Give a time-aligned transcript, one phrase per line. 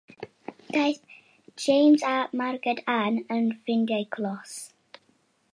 [0.73, 1.05] Daeth
[1.55, 4.59] James a Margaret Anne yn ffrindiau clos.